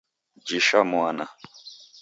Jisha 0.45 0.79
mwana 0.89 1.25